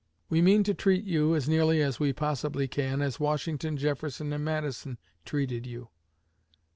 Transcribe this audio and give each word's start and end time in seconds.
We 0.29 0.41
mean 0.41 0.63
to 0.63 0.73
treat 0.73 1.03
you, 1.03 1.35
as 1.35 1.47
nearly 1.47 1.79
as 1.79 1.99
we 1.99 2.11
possibly 2.11 2.67
can, 2.67 3.03
as 3.03 3.19
Washington, 3.19 3.77
Jefferson, 3.77 4.33
and 4.33 4.43
Madison 4.43 4.97
treated 5.25 5.67
you. 5.67 5.89